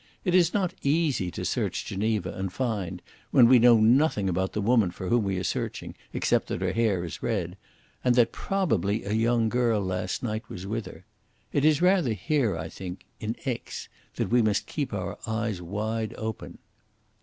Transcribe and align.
It 0.25 0.33
is 0.33 0.51
not 0.51 0.73
easy 0.81 1.29
to 1.29 1.45
search 1.45 1.85
Geneva 1.85 2.31
and 2.33 2.51
find, 2.51 3.03
when 3.29 3.47
we 3.47 3.59
know 3.59 3.77
nothing 3.79 4.27
about 4.27 4.53
the 4.53 4.59
woman 4.59 4.89
for 4.89 5.09
whom 5.09 5.23
we 5.25 5.37
are 5.37 5.43
searching, 5.43 5.93
except 6.11 6.47
that 6.47 6.61
her 6.61 6.73
hair 6.73 7.03
is 7.05 7.21
red, 7.21 7.55
and 8.03 8.15
that 8.15 8.31
probably 8.31 9.03
a 9.03 9.11
young 9.13 9.47
girl 9.47 9.79
last 9.79 10.23
night 10.23 10.49
was 10.49 10.65
with 10.65 10.87
her. 10.87 11.05
It 11.53 11.63
is 11.65 11.83
rather 11.83 12.13
here, 12.13 12.57
I 12.57 12.67
think 12.67 13.05
in 13.19 13.35
Aix 13.45 13.89
that 14.15 14.31
we 14.31 14.41
must 14.41 14.65
keep 14.65 14.91
our 14.91 15.19
eyes 15.27 15.61
wide 15.61 16.15
open." 16.17 16.57